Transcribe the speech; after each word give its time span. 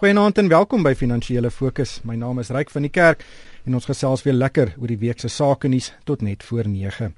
Goeienaand 0.00 0.38
en 0.38 0.48
welkom 0.48 0.80
by 0.80 0.94
Finansiële 0.96 1.50
Fokus. 1.52 1.98
My 2.08 2.14
naam 2.16 2.38
is 2.40 2.48
Ryk 2.48 2.70
van 2.72 2.86
die 2.86 2.90
Kerk 2.90 3.20
en 3.68 3.74
ons 3.76 3.84
gesels 3.84 4.22
weer 4.24 4.32
lekker 4.32 4.70
oor 4.80 4.88
die 4.88 4.96
week 4.96 5.20
se 5.20 5.28
sake 5.28 5.68
nuus 5.68 5.90
tot 6.08 6.22
net 6.24 6.40
voor 6.48 6.64
9. 6.64 7.10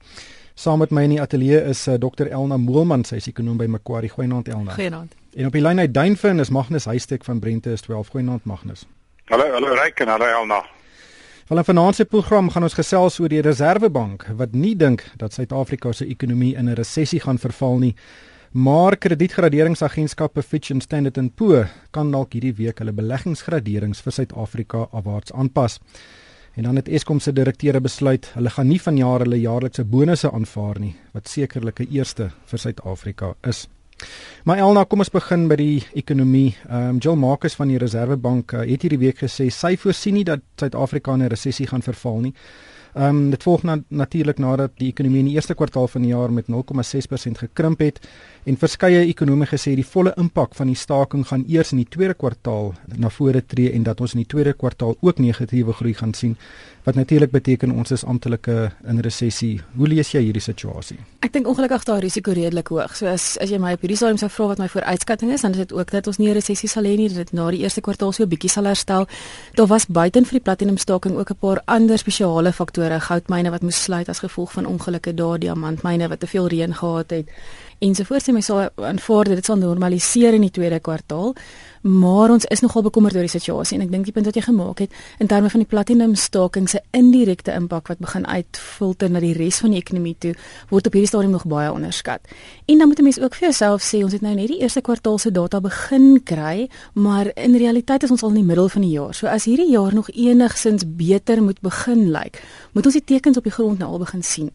Saam 0.58 0.82
met 0.82 0.90
my 0.90 1.04
in 1.06 1.14
die 1.14 1.20
ateljee 1.22 1.60
is 1.70 1.84
uh, 1.86 1.94
Dr 1.94 2.26
Elna 2.26 2.58
Moelman, 2.58 3.04
sy 3.06 3.20
is 3.22 3.28
ekonom 3.30 3.60
by 3.60 3.68
Macquarie. 3.70 4.10
Goeienaand 4.10 4.50
Elna. 4.50 4.74
Goeienaand. 4.74 5.14
En 5.38 5.46
op 5.46 5.54
die 5.54 5.62
lyn 5.62 5.78
uit 5.78 5.94
Duinfin 5.94 6.42
is 6.42 6.50
Magnus 6.50 6.90
Huystek 6.90 7.22
van 7.24 7.38
Brente 7.38 7.70
is 7.70 7.86
12. 7.86 8.10
Goeienaand 8.16 8.50
Magnus. 8.50 8.82
Hallo, 9.30 9.46
hallo 9.54 9.78
Ryk 9.78 10.02
en 10.02 10.10
hallo 10.16 10.32
Elna. 10.40 10.58
Wel 11.52 11.62
in 11.62 11.70
vanaand 11.70 12.02
se 12.02 12.04
program 12.04 12.50
gaan 12.50 12.66
ons 12.66 12.74
gesels 12.80 13.22
oor 13.22 13.30
die 13.30 13.46
Reserwebank 13.46 14.26
wat 14.42 14.58
nie 14.58 14.74
dink 14.74 15.06
dat 15.22 15.38
Suid-Afrika 15.38 15.94
se 15.94 16.10
ekonomie 16.10 16.56
in 16.58 16.66
'n 16.66 16.74
resessie 16.74 17.22
gaan 17.22 17.38
verval 17.38 17.78
nie. 17.78 17.94
Maar 18.52 18.96
kredietgraderingsagentskappe 18.96 20.42
Fitch 20.42 20.70
en 20.70 20.80
Standard 20.80 21.16
& 21.28 21.34
Poor 21.34 21.70
kan 21.90 22.10
dalk 22.12 22.34
hierdie 22.36 22.52
week 22.52 22.82
hulle 22.82 22.92
beleggingsgraderings 22.92 24.02
vir 24.04 24.12
Suid-Afrika 24.12 24.82
afwaarts 24.92 25.32
aanpas. 25.32 25.78
En 26.60 26.68
dan 26.68 26.76
het 26.76 26.90
Eskom 26.92 27.20
se 27.20 27.32
direkteure 27.32 27.80
besluit 27.80 28.28
hulle 28.34 28.52
gaan 28.52 28.68
nie 28.68 28.80
vanjaar 28.80 29.24
hulle 29.24 29.38
jaarlikse 29.40 29.86
bonusse 29.88 30.28
aanvaar 30.28 30.82
nie, 30.84 30.92
wat 31.14 31.32
sekerlik 31.32 31.80
'n 31.80 31.88
eerste 31.96 32.30
vir 32.44 32.58
Suid-Afrika 32.58 33.34
is. 33.42 33.68
Maar 34.44 34.58
Elna, 34.58 34.84
kom 34.84 34.98
ons 34.98 35.10
begin 35.10 35.48
by 35.48 35.56
die 35.56 35.86
ekonomie. 35.94 36.54
Ehm 36.68 36.88
um, 36.88 36.98
Jill 36.98 37.16
Marcus 37.16 37.54
van 37.54 37.68
die 37.68 37.78
Reserwebank 37.78 38.52
uh, 38.52 38.60
het 38.60 38.82
hierdie 38.82 38.98
week 38.98 39.18
gesê 39.18 39.48
sy 39.50 39.76
voorsien 39.76 40.14
nie 40.14 40.24
dat 40.24 40.40
Suid-Afrika 40.56 41.14
in 41.14 41.22
'n 41.22 41.28
resessie 41.28 41.66
gaan 41.66 41.82
verval 41.82 42.20
nie. 42.20 42.34
Ehm 42.94 43.08
um, 43.08 43.30
dit 43.30 43.42
volg 43.42 43.62
na, 43.62 43.78
natuurlik 43.88 44.38
nadat 44.38 44.72
die 44.76 44.88
ekonomie 44.88 45.18
in 45.18 45.30
die 45.30 45.34
eerste 45.34 45.54
kwartaal 45.54 45.88
van 45.88 46.02
die 46.02 46.10
jaar 46.10 46.32
met 46.32 46.46
0,6% 46.46 47.38
gekrimp 47.38 47.80
het 47.80 48.00
en 48.44 48.58
verskeie 48.58 49.04
ekonome 49.06 49.46
gesê 49.46 49.76
die 49.78 49.86
volle 49.86 50.12
impak 50.18 50.56
van 50.58 50.66
die 50.66 50.78
staking 50.78 51.22
gaan 51.28 51.44
eers 51.48 51.70
in 51.72 51.78
die 51.82 51.88
tweede 51.88 52.14
kwartaal 52.18 52.72
na 52.98 53.10
vore 53.10 53.42
tree 53.46 53.70
en 53.70 53.84
dat 53.86 54.00
ons 54.00 54.16
in 54.16 54.24
die 54.24 54.30
tweede 54.34 54.52
kwartaal 54.58 54.96
ook 55.00 55.20
negatiewe 55.22 55.72
groei 55.78 55.94
gaan 55.94 56.14
sien 56.14 56.36
wat 56.82 56.98
natuurlik 56.98 57.30
beteken 57.30 57.70
ons 57.70 57.92
is 57.94 58.02
amptelike 58.04 58.72
in 58.90 58.98
resessie. 59.06 59.60
Hoe 59.78 59.86
lees 59.86 60.10
jy 60.10 60.24
hierdie 60.24 60.42
situasie? 60.42 60.96
Ek 61.22 61.30
dink 61.34 61.46
ongelukkig 61.46 61.84
daar 61.86 62.02
risiko 62.02 62.34
redelik 62.34 62.72
hoog. 62.74 62.96
So 62.98 63.06
as 63.06 63.36
as 63.42 63.52
jy 63.54 63.60
my 63.62 63.76
op 63.76 63.84
hierdie 63.84 63.98
stadium 64.00 64.18
sou 64.18 64.30
vra 64.34 64.48
wat 64.50 64.62
my 64.62 64.66
vooruitskatting 64.72 65.30
is, 65.30 65.46
dan 65.46 65.54
is 65.54 65.62
dit 65.62 65.76
ook 65.78 65.94
dat 65.94 66.10
ons 66.10 66.18
nie 66.18 66.28
'n 66.30 66.34
resessie 66.34 66.68
sal 66.68 66.82
hê 66.82 66.96
nie, 66.96 67.08
dat 67.08 67.16
dit 67.22 67.32
na 67.32 67.50
die 67.50 67.62
eerste 67.62 67.80
kwartaal 67.80 68.12
so 68.12 68.24
'n 68.24 68.28
bietjie 68.28 68.50
sal 68.50 68.64
herstel. 68.64 69.06
Daar 69.54 69.66
was 69.68 69.86
buiten 69.86 70.24
vir 70.24 70.40
die 70.40 70.44
platinum 70.44 70.76
staking 70.76 71.16
ook 71.16 71.30
'n 71.30 71.38
paar 71.38 71.62
ander 71.66 71.98
spesiale 71.98 72.52
faktore, 72.52 73.00
goudmyne 73.00 73.50
wat 73.50 73.62
moes 73.62 73.82
sluit 73.82 74.08
as 74.08 74.18
gevolg 74.18 74.52
van 74.52 74.66
ongelukke 74.66 75.14
daar, 75.14 75.38
diamantmyne 75.38 76.08
wat 76.08 76.20
te 76.20 76.26
veel 76.26 76.48
reën 76.48 76.74
gehad 76.74 77.10
het 77.10 77.28
ensovoorts 77.82 78.28
en 78.32 78.40
my 78.40 78.44
sal 78.44 78.64
aanvaar 78.88 79.30
dit 79.34 79.44
sal 79.44 79.60
normaliseer 79.60 80.38
in 80.38 80.46
die 80.46 80.54
tweede 80.54 80.80
kwartaal 80.80 81.34
maar 81.82 82.30
ons 82.30 82.44
is 82.44 82.60
nogal 82.62 82.82
bekommerd 82.86 83.16
oor 83.18 83.26
die 83.26 83.32
situasie 83.32 83.74
en 83.76 83.82
ek 83.82 83.90
dink 83.90 84.06
die 84.06 84.14
punt 84.14 84.28
wat 84.28 84.36
jy 84.38 84.44
gemaak 84.46 84.84
het 84.84 84.92
in 85.18 85.26
terme 85.26 85.50
van 85.50 85.64
die 85.64 85.68
platinum 85.68 86.14
staking 86.14 86.68
se 86.70 86.78
indirekte 86.94 87.50
impak 87.58 87.90
wat 87.90 87.98
begin 87.98 88.26
uitfilter 88.26 89.10
na 89.10 89.22
die 89.22 89.32
res 89.34 89.58
van 89.64 89.74
die 89.74 89.80
ekonomie 89.82 90.14
toe 90.22 90.30
word 90.70 90.86
op 90.86 90.94
hierdie 90.94 91.10
stadium 91.10 91.34
nog 91.34 91.46
baie 91.50 91.72
onderskat. 91.72 92.22
En 92.70 92.78
dan 92.78 92.88
moet 92.88 93.00
'n 93.00 93.02
mens 93.02 93.20
ook 93.20 93.34
vir 93.34 93.48
jouself 93.48 93.82
sê 93.82 94.02
ons 94.04 94.12
het 94.12 94.22
nou 94.22 94.34
net 94.34 94.48
die 94.48 94.60
eerste 94.60 94.80
kwartaal 94.80 95.18
se 95.18 95.30
data 95.30 95.60
begin 95.60 96.22
kry, 96.22 96.68
maar 96.94 97.30
in 97.34 97.56
realiteit 97.56 98.02
is 98.02 98.10
ons 98.10 98.22
al 98.22 98.28
in 98.28 98.34
die 98.34 98.44
middel 98.44 98.68
van 98.68 98.82
die 98.82 98.90
jaar. 98.90 99.14
So 99.14 99.26
as 99.26 99.44
hierdie 99.44 99.70
jaar 99.70 99.94
nog 99.94 100.10
enigsins 100.10 100.84
beter 100.86 101.42
moet 101.42 101.60
begin 101.60 102.10
lyk, 102.10 102.22
like, 102.22 102.38
moet 102.72 102.84
ons 102.84 102.94
die 102.94 103.04
tekens 103.04 103.36
op 103.36 103.44
die 103.44 103.52
grond 103.52 103.78
nou 103.78 103.90
al 103.90 103.98
begin 103.98 104.22
sien 104.22 104.50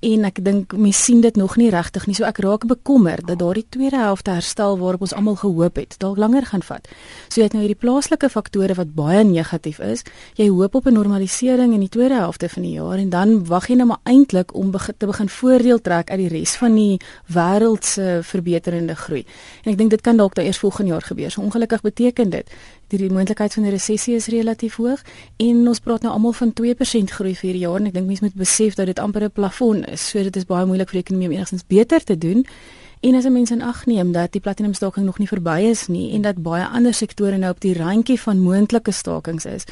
en 0.00 0.24
ek 0.28 0.38
dink 0.44 0.74
mense 0.78 1.02
sien 1.02 1.20
dit 1.20 1.36
nog 1.36 1.56
nie 1.58 1.70
regtig 1.70 2.06
nie. 2.06 2.14
So 2.14 2.26
ek 2.28 2.38
raak 2.44 2.66
bekommerd 2.70 3.26
dat 3.26 3.40
daardie 3.40 3.66
tweede 3.68 3.98
helfte 3.98 4.30
herstel 4.30 4.78
waarop 4.78 5.02
ons 5.06 5.14
almal 5.16 5.38
gehoop 5.40 5.76
het, 5.80 5.96
dalk 5.98 6.18
langer 6.18 6.46
gaan 6.46 6.62
vat. 6.62 6.86
So 7.28 7.40
jy 7.40 7.48
het 7.48 7.56
nou 7.56 7.64
hierdie 7.64 7.78
plaaslike 7.78 8.30
faktore 8.30 8.76
wat 8.78 8.94
baie 8.94 9.24
negatief 9.24 9.80
is. 9.82 10.04
Jy 10.38 10.48
hoop 10.48 10.74
op 10.74 10.86
'n 10.86 10.94
normalisering 10.94 11.74
in 11.74 11.80
die 11.80 11.88
tweede 11.88 12.14
helfte 12.14 12.48
van 12.48 12.62
die 12.62 12.72
jaar 12.72 12.98
en 12.98 13.10
dan 13.10 13.44
wag 13.46 13.68
jy 13.68 13.74
nou 13.74 13.86
maar 13.86 14.02
eintlik 14.04 14.54
om 14.54 14.70
begin, 14.70 14.94
te 14.98 15.06
begin 15.06 15.28
voordeel 15.28 15.80
trek 15.80 16.10
uit 16.10 16.18
die 16.18 16.28
res 16.28 16.56
van 16.56 16.74
die 16.74 17.00
wêreld 17.26 17.84
se 17.84 18.20
verbeterende 18.22 18.94
groei. 18.94 19.24
En 19.64 19.72
ek 19.72 19.78
dink 19.78 19.90
dit 19.90 20.00
kan 20.00 20.16
dalk 20.16 20.34
dan 20.34 20.44
eers 20.44 20.58
volgende 20.58 20.90
jaar 20.90 21.02
gebeur. 21.02 21.30
So 21.30 21.40
ongelukkig 21.40 21.80
beteken 21.80 22.30
dit 22.30 22.50
die 22.88 23.10
moontlikheid 23.10 23.54
van 23.54 23.64
'n 23.64 23.70
resessie 23.70 24.14
is 24.14 24.26
relatief 24.26 24.76
hoog 24.76 25.02
en 25.36 25.68
ons 25.68 25.78
praat 25.78 26.02
nou 26.02 26.12
almal 26.12 26.32
van 26.32 26.52
2% 26.52 27.10
groei 27.10 27.34
vir 27.34 27.50
hierdie 27.50 27.66
jaar 27.66 27.80
en 27.80 27.86
ek 27.86 27.94
dink 27.94 28.06
mense 28.06 28.24
moet 28.24 28.34
besef 28.34 28.74
dat 28.74 28.86
dit 28.86 28.98
amper 28.98 29.24
'n 29.24 29.30
plafon 29.30 29.84
is. 29.92 30.08
So 30.08 30.22
dit 30.22 30.36
is 30.36 30.46
baie 30.48 30.66
moeilik 30.66 30.90
vir 30.90 31.00
die 31.00 31.04
ekonomie 31.06 31.28
om 31.28 31.34
enigstens 31.34 31.66
beter 31.66 32.04
te 32.04 32.18
doen. 32.18 32.46
En 33.00 33.14
as 33.14 33.28
mense 33.30 33.54
in 33.54 33.62
ag 33.62 33.84
neem 33.86 34.12
dat 34.12 34.32
die 34.32 34.40
platinum 34.40 34.74
staking 34.74 35.06
nog 35.06 35.18
nie 35.18 35.28
verby 35.30 35.60
is 35.70 35.86
nie 35.86 36.12
en 36.16 36.22
dat 36.22 36.42
baie 36.42 36.66
ander 36.66 36.94
sektore 36.94 37.38
nou 37.38 37.52
op 37.54 37.60
die 37.62 37.76
randjie 37.76 38.18
van 38.20 38.40
moontlike 38.42 38.90
stakings 38.90 39.46
is, 39.46 39.68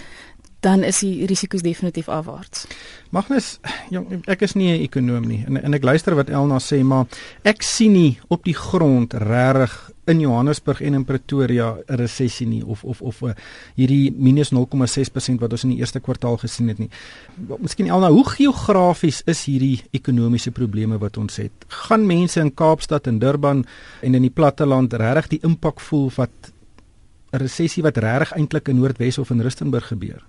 dan 0.60 0.84
is 0.86 1.00
die 1.02 1.26
risiko's 1.26 1.62
definitief 1.62 2.08
afwaarts. 2.08 2.66
Magnus, 3.10 3.56
jong, 3.90 4.22
ek 4.30 4.42
is 4.46 4.54
nie 4.54 4.70
'n 4.78 4.82
ekonom 4.82 5.26
nie 5.26 5.44
en 5.46 5.62
en 5.62 5.74
ek 5.74 5.84
luister 5.84 6.14
wat 6.14 6.30
Elna 6.30 6.58
sê, 6.58 6.82
maar 6.82 7.06
ek 7.42 7.62
sien 7.62 7.92
nie 7.92 8.18
op 8.28 8.44
die 8.44 8.54
grond 8.54 9.14
regtig 9.14 9.90
in 10.06 10.20
Johannesburg 10.20 10.80
en 10.80 10.94
in 10.94 11.04
Pretoria 11.04 11.76
'n 11.86 11.96
resessie 11.96 12.46
nie 12.46 12.64
of 12.64 12.84
of 12.84 13.02
of 13.02 13.22
uh, 13.22 13.30
hierdie 13.74 14.12
minus 14.16 14.52
0,6% 14.52 15.40
wat 15.40 15.52
ons 15.52 15.64
in 15.64 15.70
die 15.70 15.78
eerste 15.78 16.00
kwartaal 16.00 16.36
gesien 16.36 16.68
het 16.68 16.78
nie. 16.78 16.90
Miskien 17.58 17.88
Elna, 17.88 18.10
hoe 18.10 18.28
geografies 18.28 19.22
is 19.26 19.44
hierdie 19.44 19.82
ekonomiese 19.90 20.50
probleme 20.50 20.98
wat 20.98 21.16
ons 21.16 21.36
het? 21.36 21.52
Gaan 21.68 22.06
mense 22.06 22.40
in 22.40 22.54
Kaapstad 22.54 23.06
en 23.06 23.18
Durban 23.18 23.64
en 24.00 24.14
in 24.14 24.22
die 24.22 24.30
platteland 24.30 24.92
regtig 24.92 25.28
die 25.28 25.42
impak 25.42 25.80
voel 25.80 26.10
wat 26.16 26.52
'n 27.32 27.38
resessie 27.38 27.82
wat 27.82 27.96
regtig 27.96 28.32
eintlik 28.32 28.68
in 28.68 28.76
Noordwes 28.76 29.18
of 29.18 29.30
in 29.30 29.40
Rustenburg 29.40 29.86
gebeur? 29.86 30.22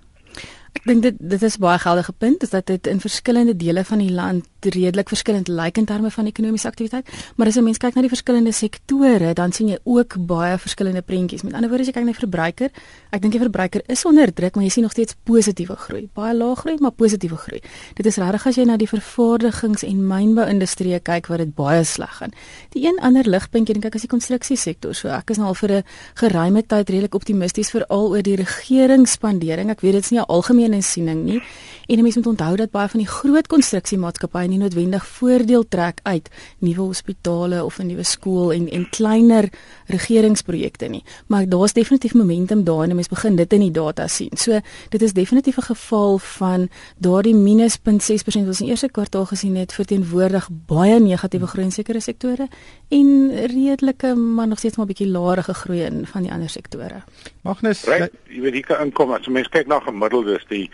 Ek 0.76 0.84
dink 0.84 1.02
dit 1.02 1.16
dit 1.18 1.42
is 1.42 1.56
baie 1.58 1.78
geldige 1.78 2.12
punt 2.12 2.42
is 2.42 2.50
dat 2.50 2.66
dit 2.66 2.86
in 2.86 3.00
verskillende 3.00 3.56
dele 3.56 3.84
van 3.84 3.98
die 3.98 4.12
land 4.12 4.57
redelik 4.60 5.08
verskillend 5.08 5.48
lyk 5.48 5.78
in 5.78 5.84
terme 5.84 6.10
van 6.10 6.26
ekonomiese 6.26 6.68
aktiwiteit, 6.68 7.08
maar 7.36 7.46
as 7.46 7.56
'n 7.56 7.64
mens 7.64 7.78
kyk 7.78 7.94
na 7.94 8.00
die 8.00 8.10
verskillende 8.10 8.52
sektore, 8.52 9.34
dan 9.34 9.52
sien 9.52 9.68
jy 9.68 9.78
ook 9.84 10.26
baie 10.26 10.58
verskillende 10.58 11.02
prentjies. 11.02 11.42
Met 11.42 11.52
ander 11.52 11.68
woorde, 11.68 11.82
as 11.82 11.88
jy 11.88 11.92
kyk 11.92 12.04
na 12.04 12.12
die 12.12 12.20
verbruiker, 12.20 12.70
ek 13.10 13.20
dink 13.20 13.32
die 13.32 13.40
verbruiker 13.40 13.82
is 13.86 14.04
onder 14.04 14.34
druk, 14.34 14.54
maar 14.54 14.64
jy 14.64 14.70
sien 14.70 14.82
nog 14.82 14.92
steeds 14.92 15.14
positiewe 15.24 15.76
groei. 15.76 16.08
Baie 16.14 16.34
lae 16.34 16.54
groei, 16.56 16.76
maar 16.80 16.90
positiewe 16.90 17.36
groei. 17.36 17.60
Dit 17.94 18.06
is 18.06 18.16
regtig 18.16 18.46
as 18.46 18.56
jy 18.56 18.64
na 18.64 18.76
die 18.76 18.88
vervaardigings- 18.88 19.82
en 19.82 20.06
mynbou-industrie 20.06 21.00
kyk 21.00 21.26
waar 21.26 21.38
dit 21.38 21.54
baie 21.54 21.84
sleg 21.84 22.16
gaan. 22.18 22.32
Die 22.74 22.86
een 22.86 22.98
ander 23.00 23.28
ligpuntjie, 23.28 23.74
dink 23.74 23.84
ek, 23.84 23.94
is 23.94 24.06
die 24.06 24.10
konstruksiesektor. 24.10 24.94
So 24.94 25.08
ek 25.08 25.30
is 25.30 25.36
nou 25.36 25.48
al 25.48 25.54
vir 25.54 25.70
'n 25.70 25.84
geruime 26.14 26.62
tyd 26.62 26.88
redelik 26.88 27.14
optimisties 27.14 27.70
veral 27.70 28.10
oor 28.10 28.22
die 28.22 28.36
regeringsspandering. 28.36 29.70
Ek 29.70 29.80
weet 29.80 29.92
dit 29.92 30.04
is 30.04 30.10
nie 30.10 30.20
'n 30.20 30.28
algemene 30.28 30.82
siening 30.82 31.24
nie. 31.24 31.42
En 31.88 32.02
mense 32.02 32.18
moet 32.18 32.26
onthou 32.26 32.56
dat 32.56 32.70
baie 32.70 32.88
van 32.88 33.00
die 33.00 33.08
groot 33.08 33.46
konstruksiemaatskappye 33.46 34.47
nie 34.48 34.58
noodwendig 34.58 35.06
voordeel 35.06 35.68
trek 35.68 36.00
uit 36.02 36.28
nuwe 36.58 36.80
hospitale 36.80 37.64
of 37.64 37.78
'n 37.78 37.86
nuwe 37.86 38.02
skool 38.04 38.52
en 38.52 38.68
en 38.68 38.88
kleiner 38.90 39.48
regeringsprojekte 39.86 40.86
nie. 40.86 41.04
Maar 41.26 41.48
daar's 41.48 41.72
definitief 41.72 42.14
momentum 42.14 42.64
daar 42.64 42.82
en 42.82 42.94
mense 42.94 43.10
begin 43.10 43.36
dit 43.36 43.52
in 43.52 43.60
die 43.60 43.70
data 43.70 44.06
sien. 44.06 44.30
So 44.34 44.60
dit 44.88 45.02
is 45.02 45.12
definitief 45.12 45.56
'n 45.56 45.62
geval 45.62 46.18
van 46.18 46.68
daardie 46.98 47.34
minus 47.34 47.78
0.6% 47.78 48.46
wat 48.46 48.46
ons 48.46 48.60
in 48.60 48.66
die 48.66 48.72
eerste 48.72 48.88
kwartaal 48.88 49.26
gesien 49.26 49.56
het 49.56 49.72
verteenwoordig 49.72 50.48
baie 50.70 50.98
negatiewe 51.00 51.46
groei 51.46 51.66
in 51.66 51.72
sekere 51.72 52.00
sektore 52.00 52.48
en 52.88 53.30
redelike 53.52 54.14
maar 54.14 54.48
nog 54.48 54.58
steeds 54.58 54.76
maar 54.76 54.86
'n 54.86 54.92
bietjie 54.92 55.08
laere 55.08 55.42
groei 55.42 55.82
in 55.82 56.06
van 56.06 56.22
die 56.22 56.32
ander 56.32 56.48
sektore. 56.48 57.02
Magnus, 57.42 57.82
jy 57.82 58.40
weet 58.40 58.52
hier 58.52 58.66
kan 58.66 58.86
inkom 58.86 59.12
as 59.12 59.26
mense 59.26 59.50
kyk 59.50 59.66
na 59.66 59.80
gemiddeldes 59.80 60.44
die 60.48 60.70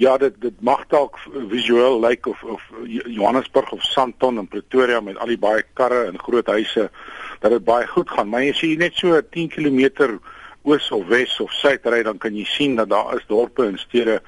ja 0.00 0.16
dit 0.18 0.40
dit 0.40 0.60
mag 0.60 0.84
dalk 0.88 1.18
visueel 1.50 2.00
lyk 2.00 2.26
like 2.26 2.30
of 2.30 2.42
of 2.42 2.62
Johannesburg 2.86 3.72
of 3.72 3.82
Sandton 3.82 4.38
en 4.38 4.48
Pretoria 4.48 5.00
met 5.00 5.18
al 5.18 5.34
die 5.34 5.38
baie 5.38 5.64
karre 5.74 6.06
en 6.06 6.18
groot 6.18 6.46
huise 6.46 6.88
dat 7.40 7.50
dit 7.50 7.64
baie 7.64 7.86
goed 7.86 8.10
gaan 8.10 8.28
maar 8.28 8.48
as 8.48 8.62
jy 8.64 8.76
net 8.76 8.96
so 8.96 9.20
10 9.20 9.52
km 9.52 10.18
oos 10.62 10.90
of 10.90 11.06
wes 11.10 11.40
of 11.40 11.52
suid 11.52 11.86
ry 11.86 12.02
dan 12.02 12.18
kan 12.18 12.34
jy 12.36 12.44
sien 12.48 12.76
dat 12.76 12.88
daar 12.88 13.16
is 13.16 13.26
dorpe 13.28 13.66
en 13.66 13.78
stede 13.78 14.20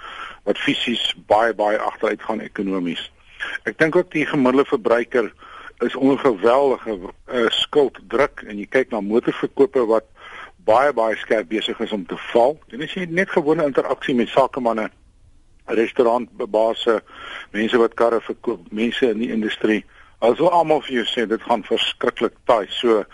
wat 0.45 0.59
fisies 0.59 1.13
baie 1.27 1.55
baie 1.55 1.79
agteruit 1.79 2.23
gaan 2.23 2.45
ekonomies 2.45 3.11
ek 3.65 3.79
dink 3.79 3.97
ook 3.97 4.11
die 4.13 4.27
gemiddelde 4.27 4.69
verbruiker 4.69 5.33
is 5.85 5.95
onder 5.97 6.19
geweldige 6.19 6.99
uh, 6.99 7.47
skulddruk 7.51 8.45
en 8.47 8.59
jy 8.59 8.67
kyk 8.71 8.93
na 8.93 9.01
motorverkope 9.05 9.87
wat 9.91 10.07
baie 10.65 10.93
baie 10.97 11.17
skerp 11.21 11.49
besig 11.51 11.81
is 11.85 11.93
om 11.93 12.07
te 12.09 12.17
val. 12.33 12.57
En 12.73 12.85
as 12.85 12.95
jy 12.97 13.07
net 13.11 13.33
gewone 13.35 13.67
interaksie 13.69 14.15
met 14.17 14.33
sakemanne 14.33 14.89
restaurantbase, 15.67 17.03
mense 17.53 17.79
wat 17.81 17.95
karre 17.95 18.21
verkoop, 18.21 18.67
mense 18.71 19.11
in 19.11 19.19
die 19.19 19.31
industrie. 19.33 19.85
Also 20.19 20.49
almal 20.49 20.83
vir 20.85 21.01
jou 21.01 21.07
sê 21.09 21.27
dit 21.29 21.43
gaan 21.43 21.65
verskriklik 21.65 22.37
taai. 22.49 22.67
So 22.71 23.05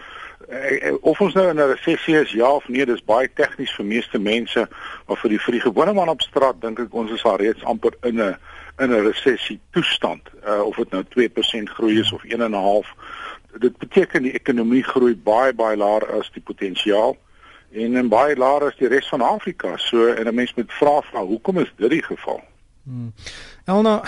eh, 0.48 0.92
of 1.00 1.20
ons 1.20 1.34
nou 1.34 1.48
in 1.50 1.60
'n 1.60 1.70
resessie 1.74 2.16
is 2.16 2.32
ja 2.32 2.50
of 2.50 2.68
nee, 2.68 2.86
dis 2.86 3.04
baie 3.04 3.28
tegnies 3.34 3.74
vir 3.76 3.86
meeste 3.86 4.18
mense, 4.18 4.68
maar 5.06 5.16
vir 5.16 5.30
die 5.30 5.38
vir 5.38 5.52
die 5.52 5.66
gewone 5.66 5.92
man 5.92 6.08
op 6.08 6.22
straat 6.22 6.60
dink 6.60 6.78
ek 6.78 6.94
ons 6.94 7.10
is 7.10 7.24
al 7.24 7.36
reeds 7.36 7.64
amper 7.64 7.94
in 8.02 8.20
'n 8.20 8.36
in 8.78 8.90
'n 8.90 9.04
resessie 9.06 9.60
toestand. 9.70 10.22
Uh 10.46 10.62
of 10.66 10.76
dit 10.76 10.90
nou 10.90 11.04
2% 11.04 11.70
groei 11.70 12.00
is 12.00 12.12
of 12.12 12.24
1.5 12.24 12.86
dit 13.58 13.78
beteken 13.78 14.22
die 14.22 14.34
ekonomie 14.34 14.82
groei 14.86 15.16
baie 15.16 15.52
baie 15.52 15.76
laer 15.76 16.06
as 16.18 16.30
die 16.34 16.42
potensiaal 16.44 17.16
en 17.70 17.96
in 17.96 18.08
baie 18.08 18.36
laer 18.36 18.66
as 18.66 18.76
die 18.76 18.88
res 18.88 19.08
van 19.08 19.20
Afrika. 19.20 19.76
So 19.76 20.12
en 20.12 20.26
'n 20.26 20.34
mens 20.34 20.54
moet 20.54 20.72
vra 20.72 21.00
vra 21.00 21.24
hoekom 21.24 21.58
is 21.58 21.72
dit 21.76 21.90
die 21.90 22.02
geval? 22.02 22.40
Hmm. 22.84 23.12
Elna, 23.64 24.02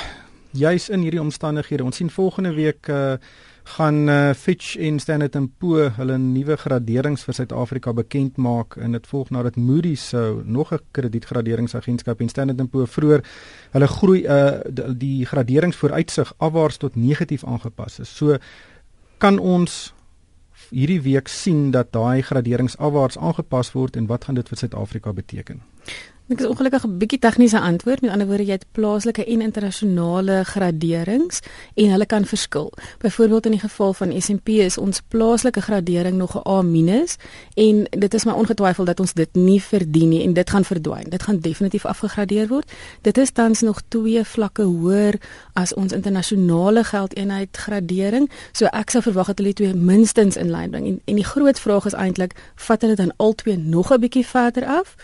juis 0.50 0.88
in 0.88 1.00
hierdie 1.00 1.20
omstandighede, 1.20 1.84
ons 1.84 1.96
sien 1.96 2.10
volgende 2.10 2.54
week 2.54 2.88
uh 2.88 3.14
gaan 3.62 4.08
uh, 4.08 4.30
Fitch 4.34 4.76
en 4.76 4.98
Standard 4.98 5.36
& 5.48 5.58
Poor 5.58 5.92
hulle 5.96 6.16
nuwe 6.18 6.56
graderings 6.56 7.22
vir 7.24 7.36
Suid-Afrika 7.36 7.92
bekend 7.94 8.36
maak 8.36 8.76
en 8.76 8.96
dit 8.96 9.06
volg 9.06 9.30
nadat 9.30 9.56
Moody's 9.56 10.08
sou 10.08 10.42
nog 10.44 10.72
'n 10.72 10.80
kredietgraderingsagentskap 10.90 12.20
en 12.20 12.28
Standard 12.28 12.70
& 12.70 12.72
Poor 12.72 12.86
vroeër 12.86 13.22
hulle 13.72 13.86
groei 13.86 14.24
uh, 14.26 14.60
die, 14.66 14.96
die 14.96 15.26
graderingsvooruitsig 15.26 16.34
afwaarts 16.38 16.76
tot 16.76 16.96
negatief 16.96 17.44
aangepas 17.44 18.00
is. 18.00 18.16
So 18.16 18.36
kan 19.18 19.38
ons 19.38 19.94
hierdie 20.72 21.00
week 21.04 21.28
sien 21.28 21.70
dat 21.70 21.92
daai 21.92 22.22
graderings 22.24 22.78
afwaarts 22.78 23.18
aangepas 23.18 23.72
word 23.76 23.96
en 23.96 24.08
wat 24.10 24.24
gaan 24.24 24.38
dit 24.40 24.48
vir 24.48 24.58
Suid-Afrika 24.58 25.12
beteken? 25.12 25.60
Ek 26.32 26.40
is 26.40 26.46
ongelukkig 26.48 26.84
'n 26.86 26.98
bietjie 26.98 27.18
tegniese 27.18 27.60
antwoord. 27.60 28.00
Met 28.00 28.10
ander 28.10 28.26
woorde, 28.26 28.44
jy 28.44 28.52
het 28.52 28.64
plaaslike 28.72 29.24
en 29.24 29.40
internasionale 29.40 30.44
graderings 30.44 31.40
en 31.74 31.90
hulle 31.90 32.06
kan 32.06 32.24
verskil. 32.24 32.72
Byvoorbeeld 32.98 33.44
in 33.44 33.50
die 33.50 33.60
geval 33.60 33.92
van 33.92 34.20
S&P 34.20 34.48
is 34.48 34.78
ons 34.78 35.00
plaaslike 35.08 35.60
gradering 35.60 36.16
nog 36.16 36.34
'n 36.34 36.48
A- 36.48 37.04
en 37.54 37.86
dit 37.90 38.14
is 38.14 38.24
my 38.24 38.32
ongetwyfeld 38.32 38.86
dat 38.86 39.00
ons 39.00 39.12
dit 39.12 39.28
nie 39.32 39.62
verdien 39.62 40.08
nie 40.08 40.22
en 40.22 40.32
dit 40.32 40.50
gaan 40.50 40.64
verdwyn. 40.64 41.04
Dit 41.08 41.22
gaan 41.22 41.38
definitief 41.38 41.84
afgegradeer 41.84 42.48
word. 42.48 42.72
Dit 43.00 43.18
is 43.18 43.30
tans 43.30 43.60
nog 43.60 43.82
twee 43.88 44.24
vlakke 44.24 44.62
hoër 44.62 45.14
as 45.52 45.74
ons 45.74 45.92
internasionale 45.92 46.84
geldeenheid 46.84 47.56
gradering. 47.56 48.30
So 48.52 48.64
ek 48.64 48.90
sou 48.90 49.02
verwag 49.02 49.26
dat 49.26 49.38
hulle 49.38 49.52
twee 49.52 49.74
minstens 49.74 50.36
in 50.36 50.50
lyn 50.50 50.70
bring. 50.70 50.86
En, 50.86 51.00
en 51.04 51.14
die 51.14 51.24
groot 51.24 51.60
vraag 51.60 51.84
is 51.84 51.92
eintlik, 51.92 52.32
vat 52.54 52.80
hulle 52.80 52.94
dan 52.94 53.12
albei 53.16 53.56
nog 53.56 53.92
'n 53.92 54.00
bietjie 54.00 54.26
verder 54.26 54.66
af? 54.66 54.96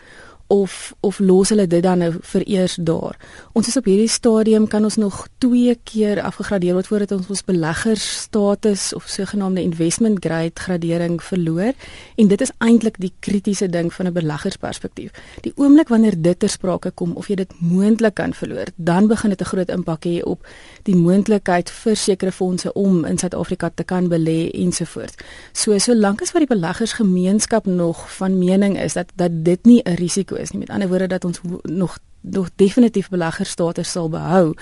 Of 0.48 0.94
of 1.00 1.18
los 1.18 1.48
hulle 1.52 1.66
dit 1.66 1.82
dan 1.84 2.00
nou 2.00 2.10
vir 2.32 2.44
eers 2.48 2.76
daar. 2.80 3.16
Ons 3.52 3.68
is 3.68 3.76
op 3.76 3.84
hierdie 3.88 4.08
stadium 4.08 4.66
kan 4.66 4.84
ons 4.84 4.96
nog 4.96 5.26
twee 5.38 5.74
keer 5.84 6.22
afgegradeer 6.24 6.76
word 6.78 6.88
voordat 6.88 7.12
ons 7.12 7.28
ons 7.28 7.44
beleggerstatus 7.44 8.92
of 8.96 9.08
sogenaamde 9.12 9.62
investment 9.62 10.22
grade 10.24 10.56
gradering 10.56 11.18
verloor 11.22 11.72
en 12.16 12.30
dit 12.32 12.40
is 12.40 12.52
eintlik 12.64 12.96
die 13.02 13.12
kritiese 13.20 13.68
ding 13.68 13.92
van 13.92 14.06
'n 14.06 14.12
beleggersperspektief. 14.12 15.12
Die 15.42 15.52
oomblik 15.56 15.88
wanneer 15.88 16.16
dit 16.16 16.38
ter 16.38 16.48
sprake 16.48 16.90
kom 16.90 17.12
of 17.12 17.28
jy 17.28 17.34
dit 17.34 17.52
moontlik 17.60 18.14
kan 18.14 18.34
verloor, 18.34 18.66
dan 18.76 19.06
begin 19.06 19.30
dit 19.30 19.40
'n 19.40 19.44
groot 19.44 19.68
impak 19.68 20.04
hê 20.04 20.22
op 20.22 20.46
die 20.82 20.96
moontlikheid 20.96 21.70
vir 21.70 21.96
sekere 21.96 22.32
fondse 22.32 22.72
om 22.72 23.04
in 23.04 23.18
Suid-Afrika 23.18 23.70
te 23.74 23.84
kan 23.84 24.08
belê 24.08 24.50
ensovoorts. 24.50 25.14
So 25.52 25.78
solank 25.78 26.22
as 26.22 26.32
wat 26.32 26.48
die 26.48 26.56
beleggersgemeenskap 26.56 27.66
nog 27.66 28.16
van 28.16 28.38
mening 28.38 28.80
is 28.80 28.92
dat 28.92 29.12
dat 29.14 29.44
dit 29.44 29.64
nie 29.64 29.82
'n 29.84 29.94
risiko 29.94 30.37
is 30.38 30.50
nie. 30.50 30.60
Met 30.60 30.70
ander 30.70 30.88
woorde 30.88 31.06
dat 31.06 31.24
ons 31.24 31.40
nog 31.62 31.98
nog 32.20 32.50
definitief 32.56 33.08
beleggerstatus 33.08 33.90
sal 33.90 34.08
behou 34.08 34.54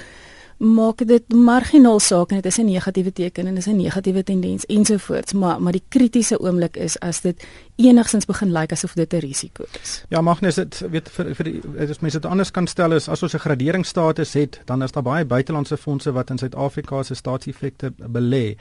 maak 0.56 1.02
dit 1.04 1.34
marginaal 1.34 1.98
saak 2.00 2.30
en 2.30 2.40
dit 2.40 2.46
is 2.46 2.58
'n 2.58 2.64
negatiewe 2.64 3.12
teken 3.12 3.46
en 3.46 3.56
is 3.56 3.66
'n 3.66 3.76
negatiewe 3.76 4.22
tendens 4.22 4.64
ensovoorts 4.66 5.32
maar 5.32 5.62
maar 5.62 5.72
die 5.72 5.82
kritiese 5.88 6.40
oomblik 6.40 6.76
is 6.76 6.98
as 7.00 7.20
dit 7.20 7.46
enigstens 7.76 8.24
begin 8.24 8.52
lyk 8.52 8.60
like 8.60 8.72
asof 8.72 8.92
dit 8.94 9.12
'n 9.12 9.18
risiko 9.18 9.64
is. 9.82 10.04
Ja, 10.08 10.20
Magnus, 10.20 10.54
dit 10.54 10.82
weet 10.90 11.08
vir 11.08 11.34
vir 11.34 11.44
die 11.44 11.60
as 11.78 12.00
mense 12.00 12.20
dit 12.20 12.30
anders 12.30 12.50
kan 12.50 12.66
stel 12.66 12.92
is 12.92 13.08
as 13.08 13.22
ons 13.22 13.34
'n 13.34 13.38
graderingsstatus 13.38 14.32
het, 14.32 14.60
dan 14.64 14.82
is 14.82 14.92
daar 14.92 15.02
baie 15.02 15.24
buitelandse 15.24 15.76
fondse 15.76 16.12
wat 16.12 16.30
in 16.30 16.38
Suid-Afrika 16.38 17.02
se 17.02 17.14
staatseffekte 17.14 17.92
belê. 17.96 18.56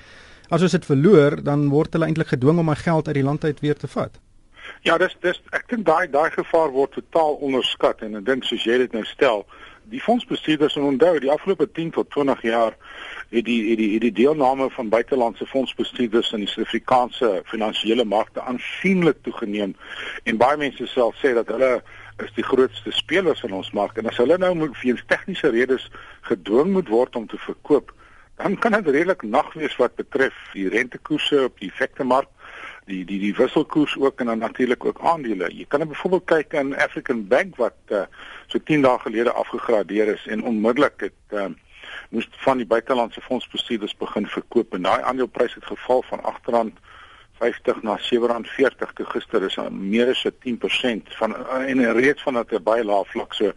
As 0.49 0.61
ons 0.61 0.71
dit 0.71 0.85
verloor, 0.85 1.43
dan 1.43 1.69
word 1.69 1.93
hulle 1.93 2.05
eintlik 2.05 2.27
gedwing 2.27 2.59
om 2.59 2.65
my 2.65 2.75
geld 2.75 3.07
uit 3.07 3.15
die 3.15 3.23
land 3.23 3.43
uit 3.43 3.59
weer 3.59 3.75
te 3.75 3.87
vat. 3.87 4.19
Ja, 4.85 4.99
dis 5.01 5.15
dis 5.25 5.39
ek 5.57 5.63
dink 5.71 5.87
daai 5.87 6.05
daai 6.13 6.29
gevaar 6.29 6.69
word 6.69 6.91
totaal 6.93 7.39
onderskat 7.47 8.03
en 8.05 8.19
ek 8.19 8.27
dink 8.27 8.43
soos 8.45 8.67
jy 8.69 8.75
dit 8.83 8.91
nou 8.93 9.01
stel, 9.09 9.41
die 9.89 10.01
fondsbestuurders 10.01 10.75
en 10.77 10.85
onthou 10.91 11.15
die 11.23 11.31
afgelope 11.33 11.65
10 11.77 11.89
tot 11.95 12.11
20 12.13 12.43
jaar 12.45 12.75
het 13.33 13.47
die 13.47 13.57
het 13.71 13.81
die 13.81 13.87
het 13.95 14.03
die 14.05 14.13
deelname 14.19 14.67
van 14.75 14.91
buitelandse 14.93 15.47
fondsbestuurders 15.49 16.29
in 16.37 16.45
die 16.45 16.51
Suid-Afrikaanse 16.51 17.31
finansiële 17.49 18.05
markte 18.05 18.45
aansienlik 18.45 19.23
toegeneem. 19.25 19.73
En 20.29 20.41
baie 20.45 20.61
mense 20.61 20.85
sal 20.93 21.17
sê 21.17 21.33
dat 21.33 21.49
hulle 21.49 21.73
is 22.21 22.37
die 22.37 22.45
grootste 22.45 22.93
spelers 22.93 23.41
in 23.43 23.57
ons 23.57 23.73
mark. 23.73 23.97
En 23.97 24.13
as 24.13 24.21
hulle 24.21 24.37
nou 24.37 24.53
moet 24.61 24.77
vir 24.83 25.01
tegniese 25.09 25.49
redes 25.57 25.89
gedwing 26.29 26.75
moet 26.77 26.93
word 26.93 27.17
om 27.17 27.25
te 27.25 27.41
verkoop 27.49 27.89
dan 28.35 28.57
kan 28.59 28.71
dit 28.71 28.87
redelik 28.87 29.21
nag 29.23 29.53
wees 29.53 29.75
wat 29.79 29.95
betref 29.95 30.35
die 30.53 30.67
rentekoerse 30.69 31.45
op 31.47 31.59
die 31.59 31.69
effektemark 31.71 32.29
die 32.85 33.03
die 33.05 33.19
die 33.19 33.33
wisselkoers 33.35 33.97
ook 33.97 34.19
en 34.19 34.25
dan 34.25 34.37
natuurlik 34.37 34.85
ook 34.85 34.99
aandele. 35.01 35.49
Jy 35.53 35.65
kan 35.67 35.87
byvoorbeeld 35.87 36.25
kyk 36.25 36.53
in 36.53 36.75
African 36.75 37.27
Bank 37.27 37.55
wat 37.55 37.77
uh, 37.89 38.05
so 38.47 38.59
10 38.63 38.81
dae 38.81 38.99
gelede 38.99 39.31
afgegradeer 39.31 40.13
is 40.13 40.27
en 40.27 40.43
onmiddellik 40.43 41.07
het 41.07 41.33
uh, 41.33 41.47
moes 42.09 42.27
van 42.45 42.57
die 42.57 42.65
buitelandse 42.65 43.21
fondsbestuurders 43.21 43.97
begin 43.97 44.27
verkoop 44.27 44.73
en 44.73 44.85
daai 44.85 45.01
aandeleprys 45.01 45.57
het 45.57 45.65
geval 45.65 46.03
van 46.09 46.21
R8 46.21 46.84
50 47.39 47.83
na 47.83 47.97
R740 47.99 48.93
toe 48.95 49.05
gister 49.05 49.43
is 49.43 49.57
meer 49.71 50.09
as 50.09 50.23
10% 50.45 51.15
van 51.19 51.35
en 51.35 51.83
reeds 51.93 52.23
van 52.23 52.33
dat 52.33 52.51
'n 52.51 52.63
baie 52.63 52.83
lae 52.83 53.03
vlak 53.05 53.33
so. 53.33 53.51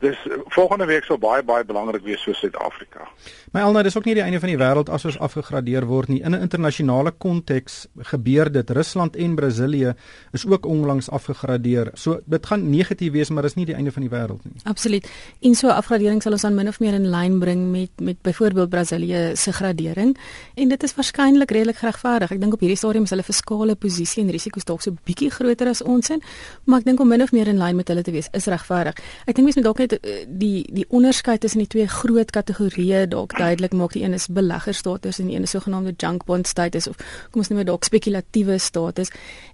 Dis 0.00 0.18
volgende 0.48 0.86
week 0.86 1.04
sal 1.04 1.18
baie 1.18 1.42
baie 1.42 1.64
belangrik 1.64 2.02
wees 2.02 2.22
vir 2.22 2.34
Suid-Afrika. 2.34 3.08
Maar 3.52 3.62
alnou 3.62 3.82
dis 3.82 3.96
ook 3.96 4.04
nie 4.04 4.14
die 4.14 4.22
einde 4.22 4.40
van 4.40 4.48
die 4.48 4.58
wêreld 4.58 4.90
as 4.90 5.04
ons 5.04 5.18
afgegradeer 5.18 5.86
word 5.86 6.08
nie. 6.08 6.22
In 6.22 6.34
'n 6.34 6.40
internasionale 6.40 7.10
konteks 7.10 7.86
gebeur 7.98 8.52
dit. 8.52 8.70
Rusland 8.70 9.16
en 9.16 9.34
Brasilië 9.34 9.94
is 10.32 10.46
ook 10.46 10.66
onlangs 10.66 11.10
afgegradeer. 11.10 11.90
So 11.94 12.20
dit 12.24 12.46
gaan 12.46 12.70
negatief 12.70 13.12
wees, 13.12 13.30
maar 13.30 13.42
dis 13.42 13.54
nie 13.54 13.66
die 13.66 13.74
einde 13.74 13.92
van 13.92 14.02
die 14.02 14.10
wêreld 14.10 14.44
nie. 14.44 14.60
Absoluut. 14.64 15.10
En 15.40 15.54
so 15.54 15.68
afgradering 15.68 16.22
sal 16.22 16.32
ons 16.32 16.42
dan 16.42 16.54
min 16.54 16.68
of 16.68 16.80
meer 16.80 16.94
in 16.94 17.08
lyn 17.10 17.38
bring 17.38 17.70
met 17.70 17.90
met 18.00 18.22
byvoorbeeld 18.22 18.68
Brasilië 18.68 19.36
se 19.36 19.52
gradering 19.52 20.18
en 20.54 20.68
dit 20.68 20.82
is 20.82 20.94
waarskynlik 20.94 21.50
redelik 21.50 21.76
geregverdig. 21.76 22.30
Ek 22.30 22.40
dink 22.40 22.52
op 22.52 22.60
hierdie 22.60 22.78
stadium 22.78 23.02
is 23.02 23.10
hulle 23.10 23.21
fiskale 23.22 23.74
posisie 23.74 24.22
en 24.22 24.30
risiko's 24.30 24.64
dalk 24.68 24.82
so 24.82 24.94
bietjie 25.06 25.30
groter 25.30 25.68
as 25.68 25.82
ons 25.82 26.10
in, 26.10 26.22
maar 26.64 26.82
ek 26.82 26.90
dink 26.90 27.00
om 27.00 27.08
min 27.08 27.22
of 27.22 27.32
meer 27.32 27.48
in 27.48 27.58
lyn 27.58 27.76
met 27.76 27.88
hulle 27.88 28.02
te 28.02 28.14
wees 28.14 28.28
is 28.32 28.48
regverdig. 28.50 28.98
Ek 29.26 29.36
dink 29.36 29.46
mens 29.46 29.56
moet 29.56 29.68
dalk 29.68 29.82
net 29.84 29.96
eh, 29.98 30.24
die 30.26 30.64
die 30.72 30.86
onderskeid 30.88 31.40
tussen 31.44 31.62
die 31.64 31.70
twee 31.70 31.86
groot 31.86 32.30
kategorieë 32.34 33.06
dalk 33.12 33.36
duidelik 33.38 33.72
maak. 33.72 33.92
Die 33.96 34.04
een 34.04 34.16
is 34.16 34.28
beleggerstatus 34.32 35.20
en 35.20 35.30
die 35.30 35.36
een 35.36 35.48
is 35.48 35.54
sogenaamde 35.56 35.94
junk 35.98 36.26
bond 36.26 36.48
status 36.48 36.88
of 36.88 37.00
kom 37.30 37.42
ons 37.42 37.50
noem 37.52 37.62
dit 37.62 37.70
dalk 37.72 37.84
spekulatiewe 37.84 38.58
status. 38.58 39.12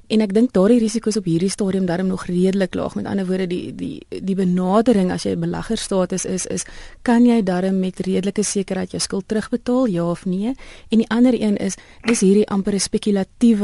En 0.08 0.22
ek 0.24 0.32
dink 0.32 0.54
daardie 0.56 0.78
risiko's 0.80 1.18
op 1.20 1.26
hierdie 1.28 1.50
stadium 1.52 1.84
darm 1.88 2.08
nog 2.08 2.24
redelik 2.30 2.74
laag. 2.78 2.94
Met 2.96 3.06
ander 3.10 3.26
woorde 3.28 3.46
die 3.50 3.74
die 3.76 4.20
die 4.24 4.36
benadering 4.38 5.12
as 5.12 5.26
jy 5.26 5.34
beleggerstatus 5.36 6.24
is 6.24 6.46
is 6.46 6.64
kan 7.02 7.26
jy 7.26 7.42
darm 7.44 7.80
met 7.80 8.00
redelike 8.06 8.42
sekerheid 8.42 8.94
jou 8.94 9.00
skuld 9.04 9.28
terugbetaal 9.28 9.90
ja 9.92 10.06
of 10.08 10.24
nee? 10.24 10.54
En 10.88 11.02
die 11.02 11.08
ander 11.12 11.36
een 11.36 11.56
is 11.56 11.76
is 12.08 12.24
hierdie 12.24 12.48
amper 12.48 12.74
'n 12.74 12.80
spekulatiewe 12.80 13.57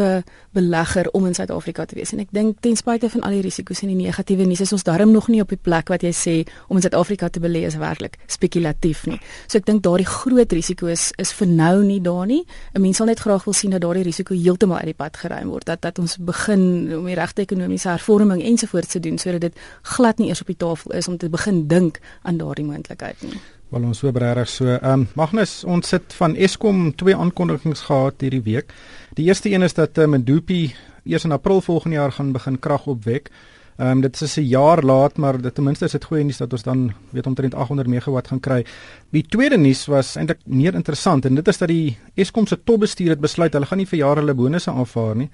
belegger 0.54 1.10
om 1.10 1.26
in 1.26 1.34
Suid-Afrika 1.34 1.84
te 1.84 1.94
wees. 1.94 2.12
En 2.12 2.22
ek 2.22 2.32
dink 2.34 2.60
ten 2.60 2.76
spyte 2.76 3.10
van 3.10 3.24
al 3.26 3.36
die 3.36 3.42
risiko's 3.46 3.82
en 3.82 3.92
die 3.92 3.98
negatiewe 3.98 4.46
nuus 4.46 4.60
is 4.64 4.72
ons 4.72 4.84
darm 4.86 5.10
nog 5.10 5.28
nie 5.28 5.40
op 5.42 5.48
die 5.48 5.60
plek 5.60 5.88
wat 5.92 6.02
jy 6.06 6.12
sê 6.14 6.34
om 6.68 6.78
in 6.78 6.84
Suid-Afrika 6.84 7.28
te 7.28 7.42
belê 7.42 7.64
is 7.68 7.78
werklik 7.80 8.18
spekulatief 8.26 9.06
nie. 9.10 9.20
So 9.46 9.58
ek 9.58 9.66
dink 9.66 9.82
daardie 9.84 10.08
groot 10.08 10.52
risiko 10.52 10.90
is 10.92 11.10
is 11.18 11.32
vir 11.32 11.48
nou 11.48 11.84
nie 11.84 12.00
daar 12.00 12.26
nie. 12.26 12.44
'n 12.74 12.80
Mens 12.80 12.96
sal 12.96 13.06
net 13.06 13.20
graag 13.20 13.44
wil 13.44 13.54
sien 13.54 13.70
dat 13.70 13.80
daardie 13.80 14.04
risiko 14.04 14.34
heeltemal 14.34 14.78
uit 14.78 14.92
die 14.92 14.94
pad 14.94 15.16
geruim 15.16 15.48
word. 15.48 15.66
Dat 15.66 15.82
dat 15.82 15.98
ons 15.98 16.16
begin 16.16 16.94
om 16.98 17.06
die 17.06 17.14
regte 17.14 17.42
ekonomiese 17.42 17.88
hervorming 17.88 18.42
ensovoorts 18.42 18.92
te 18.92 19.00
doen 19.00 19.18
sodat 19.18 19.40
dit 19.40 19.54
glad 19.82 20.18
nie 20.18 20.28
eers 20.28 20.40
op 20.40 20.46
die 20.46 20.56
tafel 20.56 20.92
is 20.92 21.08
om 21.08 21.16
te 21.16 21.28
begin 21.28 21.66
dink 21.66 22.00
aan 22.22 22.36
daardie 22.36 22.64
moontlikheid 22.64 23.22
nie. 23.22 23.40
Wel 23.74 23.88
ons 23.88 23.98
so 23.98 24.10
regtig 24.14 24.50
so. 24.52 24.70
Ehm 24.70 25.00
um, 25.00 25.04
Magnus, 25.18 25.52
ons 25.66 25.88
sit 25.90 26.14
van 26.14 26.36
Eskom 26.38 26.92
twee 26.94 27.16
aankondigings 27.18 27.80
gehad 27.88 28.20
hierdie 28.22 28.44
week. 28.46 28.70
Die 29.18 29.24
eerste 29.26 29.50
een 29.50 29.66
is 29.66 29.74
dat 29.74 29.98
uh, 29.98 30.06
Medupi 30.06 30.68
eers 31.02 31.26
in 31.26 31.34
April 31.34 31.58
volgende 31.60 31.96
jaar 31.96 32.12
gaan 32.14 32.30
begin 32.32 32.58
krag 32.58 32.86
opwek. 32.86 33.32
Ehm 33.76 33.96
um, 33.96 34.04
dit 34.04 34.20
is 34.20 34.36
'n 34.38 34.46
jaar 34.46 34.82
laat, 34.82 35.16
maar 35.16 35.40
dit 35.42 35.54
ten 35.54 35.64
minste 35.64 35.84
is 35.84 35.92
dit 35.92 36.04
goeie 36.04 36.24
nuus 36.24 36.38
dat 36.38 36.52
ons 36.52 36.62
dan 36.62 36.92
weet 37.10 37.26
omtrent 37.26 37.54
800 37.54 37.88
megawatt 37.88 38.28
gaan 38.28 38.40
kry. 38.40 38.64
Die 39.10 39.26
tweede 39.26 39.56
nuus 39.56 39.86
was 39.86 40.16
eintlik 40.16 40.38
meer 40.46 40.74
interessant 40.74 41.24
en 41.24 41.34
dit 41.34 41.48
is 41.48 41.58
dat 41.58 41.68
die 41.68 41.98
Eskom 42.14 42.46
se 42.46 42.62
topbestuur 42.64 43.08
het 43.08 43.20
besluit 43.20 43.52
hulle 43.52 43.66
gaan 43.66 43.78
nie 43.78 43.90
vir 43.90 43.98
jare 43.98 44.20
hulle 44.20 44.34
bonusse 44.34 44.70
aanvaar 44.70 45.16
nie. 45.16 45.30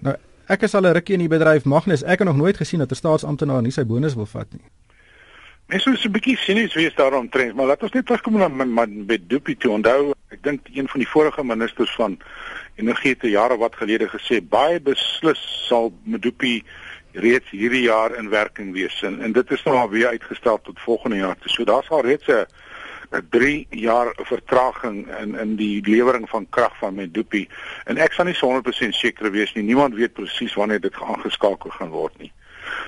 Nou 0.00 0.16
ek 0.48 0.62
is 0.62 0.74
al 0.74 0.86
'n 0.86 0.92
rukkie 0.92 1.14
in 1.14 1.20
die 1.20 1.38
bedryf 1.38 1.64
Magnus, 1.64 2.02
ek 2.02 2.18
het 2.18 2.28
nog 2.28 2.36
nooit 2.36 2.56
gesien 2.56 2.78
dat 2.80 2.90
'n 2.90 2.94
staatsamptenaar 2.94 3.62
nie 3.62 3.72
sy 3.72 3.84
bonus 3.84 4.14
wil 4.14 4.26
vat 4.26 4.52
nie. 4.52 4.64
Mens 5.66 5.86
moet 5.86 6.04
'n 6.04 6.10
bietjie 6.12 6.36
sinies 6.36 6.74
wees 6.74 6.94
daarom 6.94 7.28
trends, 7.28 7.54
maar 7.54 7.66
laat 7.66 7.82
ons 7.82 7.92
net 7.92 8.06
terugkom 8.06 8.36
na 8.36 8.48
met 8.86 9.28
Dupi 9.28 9.56
toe 9.56 9.70
onthou. 9.70 10.12
Ek 10.28 10.42
dink 10.42 10.60
een 10.72 10.88
van 10.88 11.00
die 11.00 11.08
vorige 11.08 11.44
ministers 11.44 11.94
van 11.94 12.18
energie 12.74 13.16
te 13.16 13.30
jare 13.30 13.56
wat 13.56 13.76
gelede 13.76 14.08
gesê 14.08 14.42
baie 14.42 14.80
beslis 14.80 15.40
sal 15.68 15.92
Medupi 16.04 16.62
reeds 17.12 17.50
hierdie 17.50 17.82
jaar 17.82 18.14
in 18.18 18.28
werking 18.28 18.72
wees 18.72 19.02
en, 19.02 19.20
en 19.22 19.32
dit 19.32 19.50
is 19.50 19.62
nou 19.62 19.76
alweer 19.76 20.08
uitgestel 20.08 20.60
tot 20.62 20.80
volgende 20.80 21.16
jaar. 21.16 21.36
So 21.44 21.64
daar's 21.64 21.88
al 21.90 22.02
reeds 22.02 22.28
'n 22.28 22.46
'n 23.12 23.26
3 23.30 23.66
jaar 23.70 24.12
vertraging 24.16 25.08
in 25.20 25.34
in 25.38 25.56
die 25.56 25.80
lewering 25.88 26.28
van 26.28 26.46
krag 26.50 26.78
van 26.78 26.94
Medupi 26.94 27.48
en 27.84 27.96
ek 27.96 28.12
sal 28.12 28.24
nie 28.24 28.36
100% 28.40 28.94
seker 28.94 29.30
wees 29.30 29.54
nie. 29.54 29.64
Niemand 29.64 29.94
weet 29.94 30.12
presies 30.12 30.54
wanneer 30.54 30.80
dit 30.80 30.94
aangeskakel 30.94 31.70
gaan 31.70 31.90
word 31.90 32.18
nie. 32.18 32.32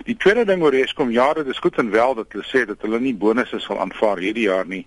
Die 0.05 0.17
tweede 0.17 0.45
ding 0.45 0.63
oor 0.63 0.73
Eskom, 0.73 1.11
ja, 1.11 1.33
dit 1.35 1.47
is 1.47 1.59
goed 1.59 1.79
en 1.79 1.91
wel 1.91 2.15
dat 2.15 2.33
hulle 2.33 2.47
sê 2.47 2.65
dat 2.67 2.83
hulle 2.85 3.01
nie 3.01 3.15
bonusse 3.15 3.61
sal 3.61 3.81
aanvaar 3.81 4.23
hierdie 4.23 4.49
jaar 4.49 4.67
nie. 4.67 4.87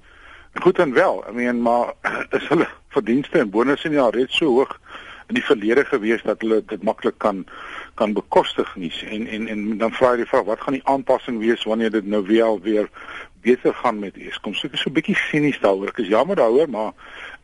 Goed 0.64 0.80
en 0.80 0.94
wel. 0.94 1.24
I 1.30 1.34
mean, 1.34 1.62
maar 1.62 1.94
is 2.38 2.48
hulle 2.48 2.68
verdienste 2.96 3.40
en 3.40 3.50
bonusse 3.50 3.90
nie 3.90 4.00
al 4.00 4.16
reeds 4.16 4.38
so 4.38 4.46
hoog 4.46 4.80
in 5.30 5.38
die 5.38 5.46
verlede 5.46 5.86
gewees 5.86 6.24
dat 6.26 6.42
hulle 6.42 6.64
dit 6.66 6.84
maklik 6.84 7.18
kan 7.18 7.46
kan 8.00 8.14
bekostig 8.14 8.70
nie. 8.76 8.92
En 9.10 9.28
en 9.28 9.48
en 9.48 9.78
dan 9.78 9.92
vra 9.94 10.14
jy 10.14 10.24
die 10.24 10.30
vraag, 10.32 10.48
wat 10.48 10.62
gaan 10.64 10.78
die 10.78 10.88
aanpassing 10.88 11.40
wees 11.40 11.66
wanneer 11.68 11.92
dit 11.92 12.06
nou 12.06 12.24
weer 12.26 12.62
weer 12.64 12.90
beter 13.42 13.74
gaan 13.74 14.00
met 14.00 14.18
Eskom? 14.18 14.54
So 14.54 14.68
ek 14.68 14.74
is 14.74 14.82
so 14.82 14.90
'n 14.90 14.94
bietjie 14.94 15.16
sinies 15.16 15.60
daaroor. 15.60 15.90
Ek 15.90 15.98
is 15.98 16.08
jammer 16.08 16.36
daaroor, 16.36 16.70
maar 16.70 16.94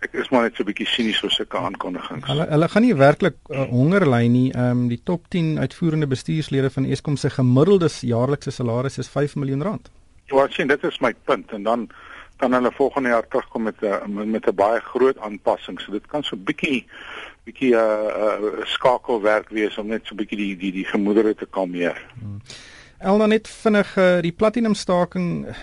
ek 0.02 0.14
is 0.14 0.30
maar 0.30 0.44
net 0.44 0.56
so 0.56 0.64
'n 0.64 0.72
bietjie 0.72 0.88
sinies 0.88 1.24
oor 1.24 1.32
sulke 1.32 1.58
aankondigings. 1.58 2.28
Hulle 2.28 2.48
hulle 2.50 2.68
gaan 2.68 2.82
nie 2.82 2.96
werklik 2.96 3.38
uh, 3.50 3.68
honger 3.70 4.06
ly 4.10 4.28
nie. 4.28 4.52
Ehm 4.54 4.72
um, 4.72 4.88
die 4.88 5.02
top 5.04 5.30
10 5.30 5.60
uitvoerende 5.60 6.08
bestuurslede 6.08 6.70
van 6.70 6.86
Eskom 6.86 7.16
se 7.18 7.30
gemiddelde 7.30 7.90
jaarlikse 8.02 8.52
salaris 8.52 8.98
is 8.98 9.10
5 9.10 9.36
miljoen 9.36 9.64
rand. 9.64 9.92
Ja, 10.26 10.44
ek 10.44 10.54
sien 10.54 10.68
dit 10.68 10.84
is 10.84 11.00
my 11.00 11.14
punt 11.26 11.52
en 11.52 11.64
dan 11.64 11.90
kan 12.38 12.54
hulle 12.54 12.72
volgende 12.72 13.10
jaar 13.10 13.28
terugkom 13.28 13.64
met 13.64 13.76
'n 13.82 14.32
met 14.32 14.48
'n 14.48 14.56
baie 14.56 14.80
groot 14.80 15.18
aanpassing. 15.20 15.80
So 15.80 15.92
dit 15.92 16.08
kan 16.08 16.24
so 16.24 16.36
'n 16.36 16.44
bietjie 16.44 16.86
bietjie 17.44 17.74
'n 17.74 17.78
uh, 17.78 18.38
uh, 18.42 18.66
skakelwerk 18.66 19.50
wees 19.50 19.78
om 19.78 19.88
net 19.88 20.02
so 20.06 20.14
'n 20.14 20.18
bietjie 20.18 20.38
die 20.38 20.58
die 20.58 20.72
die 20.72 20.86
gemoedere 20.86 21.36
te 21.36 21.46
kalmeer. 21.46 22.02
Hmm. 22.20 22.42
Elna 23.06 23.28
net 23.30 23.46
vinnig 23.62 23.92
uh, 24.02 24.06
die 24.26 24.34
platinum 24.34 24.74
staking 24.74 25.46
uh, 25.46 25.56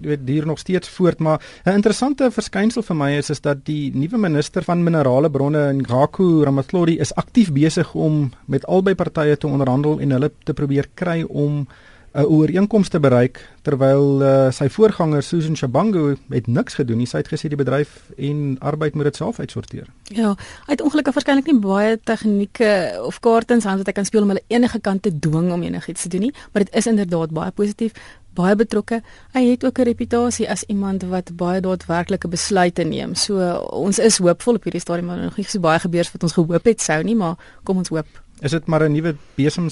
weet 0.00 0.22
duur 0.26 0.46
nog 0.48 0.58
steeds 0.58 0.88
voort 0.88 1.18
maar 1.20 1.40
'n 1.64 1.76
interessante 1.76 2.30
verskynsel 2.30 2.82
vir 2.82 2.96
my 2.96 3.10
is 3.18 3.30
is 3.30 3.40
dat 3.40 3.64
die 3.66 3.92
nuwe 3.94 4.18
minister 4.18 4.64
van 4.64 4.82
minerale 4.82 5.30
bronne 5.30 5.72
Ngaku 5.72 6.44
Ramatlodi 6.44 6.98
is 6.98 7.14
aktief 7.14 7.52
besig 7.52 7.94
om 7.94 8.32
met 8.46 8.66
albei 8.66 8.94
partye 8.94 9.36
te 9.36 9.46
onderhandel 9.46 10.00
en 10.00 10.10
hulle 10.10 10.30
te 10.44 10.52
probeer 10.52 10.88
kry 10.94 11.24
om 11.28 11.66
'n 12.18 12.26
ooreenkoms 12.26 12.88
te 12.88 12.98
bereik 13.00 13.38
terwyl 13.62 14.22
uh, 14.22 14.50
sy 14.50 14.66
voorganger 14.68 15.22
Susan 15.22 15.56
Shabangu 15.56 16.16
het 16.34 16.46
niks 16.46 16.74
gedoen 16.74 16.98
nie. 16.98 17.06
Sy 17.06 17.22
het 17.22 17.30
gesê 17.30 17.50
die 17.52 17.58
bedryf 17.58 18.10
en 18.16 18.56
arbeid 18.58 18.94
moet 18.94 19.10
dit 19.10 19.16
self 19.16 19.38
uitsorteer. 19.38 19.86
Ja, 20.10 20.34
hy 20.66 20.72
het 20.74 20.82
ongelukkig 20.82 21.14
waarskynlik 21.14 21.46
nie 21.46 21.60
baie 21.62 21.98
tegnieke 22.10 22.98
of 23.06 23.20
kaarte 23.22 23.54
in 23.54 23.62
sy 23.62 23.70
hand 23.70 23.84
wat 23.84 23.92
hy 23.92 23.96
kan 24.00 24.08
speel 24.08 24.26
om 24.26 24.34
hulle 24.34 24.46
enige 24.50 24.80
kant 24.80 25.02
te 25.06 25.12
dwing 25.14 25.52
om 25.54 25.62
enigiets 25.62 26.02
te 26.02 26.08
doen 26.08 26.26
nie, 26.28 26.34
maar 26.52 26.64
dit 26.66 26.74
is 26.74 26.90
inderdaad 26.90 27.34
baie 27.36 27.54
positief 27.54 27.94
baie 28.38 28.54
betrokke. 28.58 29.00
Hy 29.34 29.42
het 29.50 29.64
ook 29.64 29.78
'n 29.78 29.88
reputasie 29.90 30.50
as 30.50 30.62
iemand 30.66 31.02
wat 31.02 31.36
baie 31.36 31.60
daadwerklike 31.60 32.28
besluite 32.28 32.82
neem. 32.82 33.14
So 33.14 33.38
ons 33.70 33.98
is 33.98 34.18
hoopvol 34.18 34.54
op 34.54 34.62
hierdie 34.62 34.80
stadium, 34.80 35.06
maar 35.06 35.18
nog 35.18 35.36
nie 35.36 35.46
so 35.46 35.60
baie 35.60 35.78
gebeur 35.78 36.08
wat 36.12 36.22
ons 36.22 36.32
gehoop 36.32 36.64
het 36.64 36.80
sou 36.80 37.02
nie, 37.02 37.16
maar 37.16 37.36
kom 37.62 37.76
ons 37.76 37.88
hoop. 37.88 38.06
Is 38.40 38.50
dit 38.50 38.66
maar 38.66 38.82
'n 38.82 38.92
nuwe 38.92 39.16
besem 39.34 39.68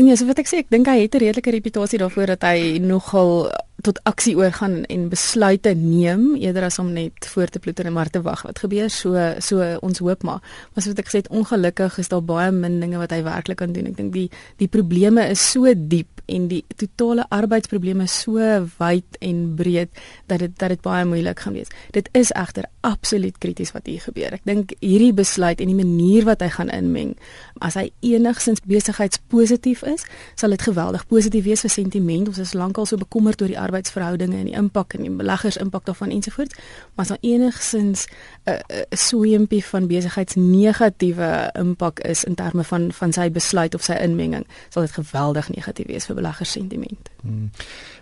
En 0.00 0.06
ja, 0.06 0.14
so 0.16 0.24
wat 0.24 0.38
ek 0.40 0.48
sê, 0.48 0.62
ek 0.62 0.70
dink 0.72 0.88
hy 0.88 1.02
het 1.02 1.14
'n 1.14 1.20
redelike 1.20 1.52
reputasie 1.52 1.98
daarvoor 2.00 2.32
dat 2.32 2.42
hy 2.48 2.78
nogal 2.80 3.52
tot 3.84 4.00
aksie 4.08 4.36
oorgaan 4.36 4.84
en 4.92 5.08
besluite 5.12 5.72
neem 5.76 6.34
eerder 6.36 6.66
as 6.68 6.78
om 6.78 6.92
net 6.92 7.26
voor 7.32 7.48
te 7.48 7.58
ploeter 7.58 7.86
en 7.88 7.92
maar 7.96 8.10
te 8.10 8.22
wag 8.22 8.42
wat 8.42 8.58
gebeur. 8.58 8.90
So 8.90 9.16
so 9.40 9.64
ons 9.80 9.98
hoop 9.98 10.22
maar. 10.22 10.40
Maar 10.74 10.84
soos 10.84 10.96
ek 10.96 11.08
gesê 11.08 11.22
het, 11.22 11.32
ongelukkig 11.32 11.98
is 11.98 12.08
daar 12.08 12.24
baie 12.24 12.50
min 12.52 12.80
dinge 12.80 13.00
wat 13.00 13.12
hy 13.14 13.22
werklik 13.22 13.60
kan 13.60 13.72
doen. 13.72 13.86
Ek 13.92 13.96
dink 13.96 14.12
die 14.12 14.28
die 14.60 14.68
probleme 14.68 15.28
is 15.28 15.40
so 15.52 15.72
diep 15.74 16.20
en 16.30 16.46
die 16.48 16.62
totale 16.76 17.24
arbeidsprobleme 17.34 18.06
so 18.06 18.38
wyd 18.78 19.18
en 19.20 19.54
breed 19.56 19.90
dat 20.30 20.44
dit 20.44 20.58
dat 20.58 20.68
dit 20.74 20.82
baie 20.84 21.04
moeilik 21.04 21.40
gaan 21.40 21.56
wees. 21.56 21.72
Dit 21.96 22.08
is 22.12 22.32
egter 22.36 22.68
absoluut 22.86 23.38
krities 23.38 23.72
wat 23.72 23.88
hier 23.90 24.00
gebeur. 24.00 24.36
Ek 24.36 24.44
dink 24.44 24.76
hierdie 24.80 25.12
besluit 25.16 25.60
en 25.60 25.72
die 25.72 25.78
manier 25.78 26.28
wat 26.28 26.44
hy 26.44 26.50
gaan 26.52 26.70
inmeng, 26.70 27.16
as 27.60 27.76
hy 27.80 27.90
enigsins 28.06 28.62
besigheidspositief 28.68 29.82
is, 29.94 30.04
sal 30.34 30.50
dit 30.54 30.62
geweldig 30.62 31.06
positief 31.06 31.44
wees 31.44 31.64
vir 31.66 31.70
sentiment. 31.70 32.28
Ons 32.28 32.38
is 32.38 32.54
lankal 32.54 32.86
so 32.86 32.96
bekommerd 33.00 33.42
oor 33.42 33.50
die 33.52 33.58
arbeidsverhoudinge 33.58 34.38
en 34.38 34.50
die 34.50 34.56
impak 34.56 34.94
en 34.94 35.06
die 35.06 35.10
beleggers 35.10 35.56
impak 35.60 35.84
daarvan 35.84 36.10
ensovoorts. 36.14 36.56
Maar 36.94 37.04
as 37.04 37.12
daar 37.14 37.24
enigsins 37.26 38.06
'n 38.06 38.50
uh, 38.50 38.54
uh, 38.54 38.82
sweempie 38.90 39.64
van 39.64 39.86
besigheidsnegatiewe 39.86 41.50
impak 41.58 42.00
is 42.00 42.24
in 42.24 42.34
terme 42.34 42.64
van 42.64 42.92
van 42.92 43.12
sy 43.12 43.30
besluit 43.30 43.74
of 43.74 43.82
sy 43.82 43.92
inmenging, 43.92 44.46
sal 44.68 44.82
dit 44.82 44.92
geweldig 44.92 45.48
negatief 45.48 45.86
wees 45.86 46.06
vir 46.06 46.14
beleggerssentiment. 46.14 47.10
Hmm. 47.22 47.50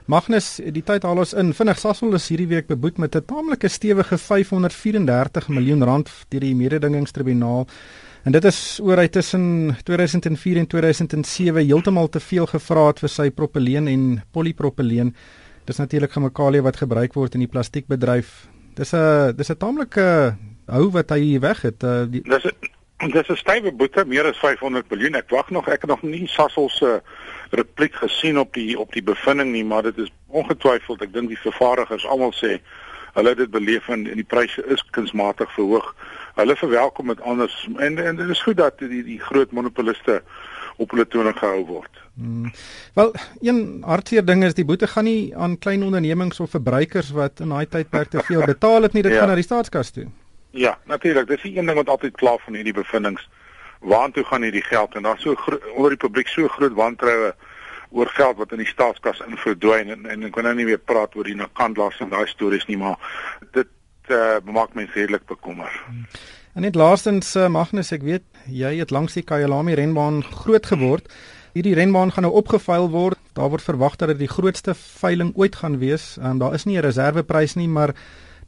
Magnus, 0.09 0.57
die 0.57 0.83
tyd 0.83 1.05
haal 1.05 1.19
ons 1.21 1.35
in. 1.37 1.51
Vinnig 1.53 1.79
Sasol 1.79 2.15
is 2.17 2.29
hierdie 2.33 2.49
week 2.49 2.67
beboet 2.71 2.97
met 2.99 3.17
'n 3.17 3.25
taamlike 3.25 3.69
stewige 3.69 4.19
534 4.19 5.49
miljoen 5.49 5.85
rand 5.85 6.11
deur 6.29 6.41
die 6.41 6.55
mededingingstribunaal. 6.55 7.67
En 8.27 8.33
dit 8.33 8.45
is 8.45 8.79
oor 8.83 8.99
hy 8.99 9.09
tussen 9.09 9.77
2004 9.85 10.57
en 10.63 10.67
2007 10.67 11.67
heeltemal 11.67 12.09
te 12.09 12.21
veel 12.21 12.47
gevra 12.47 12.89
het 12.91 13.03
vir 13.05 13.13
sy 13.13 13.29
propileen 13.31 13.89
en 13.89 14.23
polipropyleen. 14.33 15.15
Dis 15.69 15.79
natuurlik 15.79 16.13
chemikalie 16.13 16.63
wat 16.65 16.81
gebruik 16.81 17.15
word 17.15 17.35
in 17.35 17.45
die 17.45 17.51
plastiekbedryf. 17.51 18.49
Dis 18.75 18.95
'n 18.95 19.37
dis 19.37 19.51
'n 19.51 19.57
taamlike 19.57 20.37
hou 20.67 20.91
wat 20.91 21.11
hy 21.11 21.39
weg 21.41 21.63
het. 21.63 21.83
Uh, 21.83 22.05
die... 22.11 22.23
Dis 22.23 22.47
dis 22.99 23.29
'n 23.31 23.37
stywe 23.37 23.73
boete, 23.73 24.05
meer 24.05 24.27
as 24.27 24.39
500 24.39 24.91
miljoen. 24.91 25.15
Ek 25.15 25.31
wag 25.31 25.51
nog, 25.51 25.69
ek 25.69 25.81
het 25.81 25.91
nog 25.91 26.03
nie 26.03 26.27
Sasol 26.27 26.69
se 26.69 26.85
uh, 26.85 27.01
repliek 27.51 27.95
gesien 27.95 28.39
op 28.39 28.55
die 28.55 28.79
op 28.79 28.93
die 28.93 29.03
bevinding 29.03 29.53
nie, 29.53 29.65
maar 29.65 29.83
dit 29.83 29.99
is 29.99 30.13
ongetwyfeld, 30.27 31.03
ek 31.03 31.13
dink 31.13 31.29
die 31.29 31.41
vervaardigers 31.41 32.07
almal 32.07 32.33
sê 32.37 32.59
hulle 33.15 33.29
het 33.29 33.39
dit 33.39 33.51
beleef 33.51 33.89
en, 33.89 34.07
en 34.07 34.21
die 34.21 34.27
pryse 34.27 34.65
is 34.67 34.85
kunsmatig 34.91 35.53
verhoog. 35.55 35.95
Hulle 36.35 36.57
verwelkom 36.57 37.07
dit 37.13 37.21
anders 37.21 37.57
en 37.77 37.99
en 37.99 38.17
dit 38.17 38.29
is 38.29 38.43
goed 38.43 38.57
dat 38.57 38.79
die 38.79 39.03
die 39.05 39.21
groot 39.21 39.51
monopoliste 39.53 40.23
op 40.77 40.91
hulle 40.91 41.07
tone 41.07 41.33
gehou 41.35 41.65
word. 41.67 41.91
Hmm. 42.15 42.53
Wel, 42.95 43.13
een 43.41 43.83
hartseer 43.87 44.25
ding 44.25 44.45
is 44.45 44.55
die 44.55 44.65
boete 44.65 44.87
gaan 44.87 45.05
nie 45.05 45.37
aan 45.37 45.59
klein 45.59 45.83
ondernemings 45.83 46.41
of 46.41 46.51
verbruikers 46.51 47.11
wat 47.15 47.41
in 47.41 47.55
daai 47.55 47.67
tydperk 47.67 48.11
te 48.11 48.23
veel 48.27 48.45
betaal 48.47 48.87
het 48.87 48.93
nie, 48.93 49.03
dit 49.03 49.13
ja. 49.13 49.19
gaan 49.19 49.33
na 49.33 49.39
die 49.39 49.47
staatskas 49.47 49.91
toe. 49.91 50.07
Ja, 50.51 50.79
natuurlik. 50.85 51.27
Dis 51.29 51.43
die 51.43 51.59
een 51.59 51.67
ding 51.67 51.77
wat 51.79 51.89
altyd 51.89 52.17
kla 52.17 52.37
van 52.45 52.55
hierdie 52.55 52.75
bevindinge 52.75 53.23
waartoe 53.79 54.25
gaan 54.25 54.43
hierdie 54.43 54.65
geld 54.65 54.95
en 54.95 55.03
daar's 55.03 55.23
so 55.23 55.37
onder 55.75 55.95
die 55.95 56.03
publiek 56.03 56.29
so 56.29 56.49
groot 56.49 56.75
wantroue 56.75 57.35
oor 57.91 58.11
geld 58.17 58.37
wat 58.37 58.53
in 58.53 58.63
die 58.63 58.69
staatskas 58.69 59.23
inverdwyn 59.27 59.91
en, 59.95 60.07
en 60.07 60.29
ek 60.29 60.35
kan 60.37 60.45
nou 60.45 60.55
nie 60.59 60.69
weer 60.69 60.81
praat 60.81 61.17
oor 61.17 61.29
die 61.29 61.39
nakandlas 61.39 62.01
en 62.01 62.13
daai 62.13 62.27
stories 62.29 62.67
nie 62.69 62.77
maar 62.81 62.99
dit 63.57 63.71
uh, 64.11 64.39
maak 64.45 64.75
my 64.75 64.89
redelik 64.95 65.27
bekommer. 65.27 65.73
En 66.55 66.65
net 66.67 66.77
laastens 66.79 67.35
uh, 67.37 67.49
Magnus 67.53 67.93
ek 67.93 68.05
weet 68.07 68.25
jy 68.47 68.77
het 68.81 68.95
langs 68.95 69.17
die 69.17 69.25
Kyalami 69.27 69.77
renbaan 69.79 70.23
groot 70.45 70.67
geword. 70.67 71.09
Hierdie 71.57 71.75
renbaan 71.75 72.13
gaan 72.13 72.27
nou 72.27 72.35
opgeveil 72.39 72.89
word. 72.93 73.21
Daar 73.35 73.51
word 73.53 73.65
verwag 73.65 73.97
dat 73.97 74.13
dit 74.13 74.25
die 74.25 74.31
grootste 74.31 74.75
veiling 74.75 75.33
ooit 75.37 75.57
gaan 75.61 75.79
wees. 75.81 76.17
Um, 76.23 76.39
daar 76.39 76.55
is 76.55 76.65
nie 76.65 76.77
'n 76.79 76.85
reserveprys 76.85 77.57
nie 77.57 77.69
maar 77.69 77.95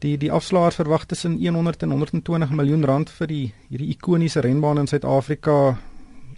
die 0.00 0.16
die 0.16 0.32
afslaers 0.32 0.80
verwag 0.80 1.04
tussen 1.04 1.37
100 1.38 1.82
en 1.82 1.90
120 1.90 2.50
miljoen 2.50 2.85
rand 2.85 3.11
vir 3.11 3.26
die 3.26 3.54
hierdie 3.68 3.90
ikoniese 3.94 4.40
renbaan 4.40 4.78
in 4.78 4.87
Suid-Afrika. 4.87 5.76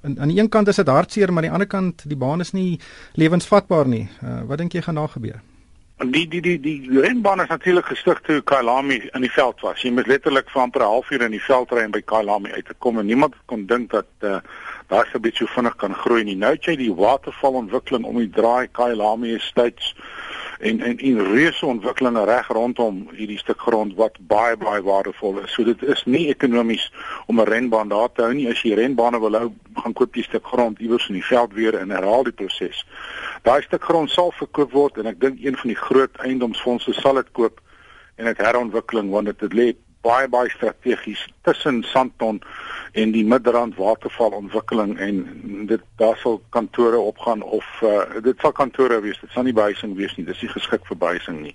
En 0.02 0.18
aan 0.18 0.28
die 0.28 0.38
een 0.40 0.48
kant 0.48 0.68
is 0.68 0.76
dit 0.76 0.88
hartseer, 0.88 1.32
maar 1.32 1.42
aan 1.42 1.48
die 1.48 1.52
ander 1.52 1.68
kant 1.68 2.02
die 2.08 2.16
baan 2.16 2.40
is 2.40 2.52
nie 2.52 2.80
lewensvatbaar 3.14 3.86
nie. 3.88 4.08
Uh, 4.22 4.40
wat 4.50 4.58
dink 4.58 4.72
jy 4.72 4.82
gaan 4.82 4.98
daar 4.98 5.08
gebeur? 5.08 5.40
Die 6.02 6.26
die 6.28 6.40
die 6.42 6.56
die 6.60 7.00
renbaan 7.00 7.40
is 7.40 7.48
natuurlik 7.48 7.86
gestig 7.86 8.20
toe 8.26 8.40
Kailami 8.42 8.96
in 9.14 9.22
die 9.22 9.30
veld 9.30 9.60
was. 9.62 9.82
Jy 9.82 9.92
moet 9.94 10.10
letterlik 10.10 10.50
vir 10.50 10.62
amper 10.62 10.82
'n 10.82 10.90
halfuur 10.90 11.22
in 11.22 11.30
die 11.30 11.44
veld 11.46 11.70
ry 11.70 11.84
om 11.84 11.94
by 11.94 12.02
Kailami 12.02 12.50
uit 12.50 12.66
te 12.66 12.74
kom 12.78 12.98
en 12.98 13.06
niemand 13.06 13.34
kon 13.46 13.66
dink 13.66 13.90
dat 13.90 14.10
uh, 14.20 14.40
daar 14.92 15.08
so 15.10 15.18
'n 15.18 15.24
bietjie 15.24 15.46
vinnig 15.46 15.76
kan 15.76 15.94
groei 15.94 16.24
nie. 16.24 16.36
Nou 16.36 16.52
het 16.52 16.64
jy 16.64 16.76
die 16.76 16.94
watervalontwikkeling 16.94 18.04
om 18.04 18.16
die 18.18 18.30
draai 18.30 18.68
Kailami 18.72 19.34
Estates 19.34 19.94
en 20.60 20.80
en 20.80 20.98
en 20.98 21.32
reuse 21.32 21.66
ontwikkelinge 21.66 22.24
reg 22.24 22.48
rondom 22.48 23.08
hierdie 23.12 23.38
stuk 23.38 23.60
grond 23.60 23.94
wat 23.94 24.18
baie 24.20 24.56
baie 24.56 24.82
waardevol 24.82 25.38
is. 25.38 25.52
So 25.52 25.64
dit 25.64 25.82
is 25.82 26.04
nie 26.04 26.28
ekonomies 26.28 26.92
om 27.26 27.40
'n 27.40 27.44
renbaan 27.44 27.88
daar 27.88 28.12
te 28.12 28.22
hou 28.22 28.34
nie. 28.34 28.48
As 28.48 28.62
jy 28.62 28.74
renbane 28.74 29.20
wil 29.20 29.38
hou, 29.38 29.52
gaan 29.74 29.92
koop 29.92 30.14
jy 30.14 30.20
'n 30.20 30.24
stuk 30.24 30.46
grond 30.46 30.78
iewers 30.78 31.08
in 31.08 31.14
die 31.14 31.24
veld 31.24 31.52
weer 31.52 31.74
en 31.74 31.90
herhaal 31.90 32.22
die 32.22 32.32
proses. 32.32 32.86
Daai 33.42 33.62
stuk 33.62 33.84
grond 33.84 34.10
sal 34.10 34.32
verkoop 34.32 34.72
word 34.72 34.98
en 34.98 35.06
ek 35.06 35.20
dink 35.20 35.38
een 35.40 35.56
van 35.56 35.68
die 35.68 35.82
groot 35.88 36.16
eiendomsfondse 36.16 36.92
sal 36.92 37.14
dit 37.14 37.32
koop 37.32 37.60
en 38.16 38.24
dit 38.24 38.38
herontwikkeling 38.38 39.10
want 39.10 39.38
dit 39.38 39.52
lê 39.52 39.74
baie 40.02 40.28
baie 40.28 40.50
strategies 40.50 41.28
tussen 41.42 41.82
Sandton 41.82 42.42
en 42.92 43.12
die 43.12 43.24
Midrand 43.24 43.76
waterval 43.76 44.34
ontwikkeling 44.36 44.98
en 45.00 45.20
dit 45.66 45.80
daar 45.96 46.16
sal 46.20 46.40
kantore 46.48 46.98
opgaan 46.98 47.42
of 47.42 47.66
uh, 47.82 48.02
dit 48.22 48.38
sal 48.40 48.52
kantore 48.52 49.00
wees 49.00 49.20
dit 49.20 49.30
sal 49.32 49.46
nie 49.48 49.56
behuising 49.56 49.94
wees 49.96 50.16
nie 50.16 50.26
dis 50.28 50.42
nie 50.44 50.50
geskik 50.52 50.84
vir 50.90 50.98
behuising 51.04 51.40
nie 51.42 51.54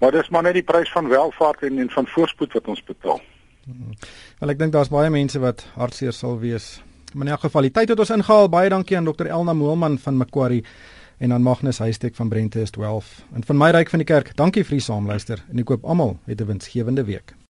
maar 0.00 0.12
dis 0.12 0.28
maar 0.28 0.44
net 0.44 0.58
die 0.58 0.66
prys 0.66 0.92
van 0.92 1.08
welvaart 1.08 1.64
en 1.68 1.78
en 1.78 1.90
van 1.94 2.10
voorspoed 2.16 2.58
wat 2.58 2.68
ons 2.68 2.84
betaal 2.84 3.22
hmm. 3.64 3.96
wel 4.42 4.52
ek 4.56 4.60
dink 4.60 4.76
daar's 4.76 4.92
baie 4.92 5.10
mense 5.10 5.40
wat 5.40 5.64
hartseer 5.78 6.12
sal 6.12 6.36
wees 6.42 6.76
maar 7.14 7.26
in 7.26 7.32
elk 7.38 7.46
geval 7.48 7.68
die 7.68 7.74
tyd 7.80 7.94
het 7.94 8.04
ons 8.04 8.14
ingehaal 8.18 8.52
baie 8.52 8.68
dankie 8.72 9.00
aan 9.00 9.08
dokter 9.08 9.32
Elna 9.32 9.56
Moelman 9.56 9.98
van 9.98 10.20
Macquarie 10.20 10.64
en 11.18 11.32
dan 11.32 11.42
Magnus 11.42 11.78
Huystek 11.78 12.14
van 12.14 12.28
Brente 12.28 12.60
is 12.60 12.70
12. 12.70 13.24
En 13.32 13.44
van 13.44 13.56
my 13.56 13.70
ryk 13.70 13.88
van 13.88 14.02
die 14.04 14.08
kerk, 14.08 14.34
dankie 14.36 14.64
vir 14.64 14.76
die 14.76 14.84
saamluister 14.84 15.40
en 15.48 15.64
ek 15.64 15.70
koop 15.72 15.84
almal 15.84 16.18
het 16.28 16.40
'n 16.40 16.46
winsgewende 16.52 17.04
week. 17.04 17.35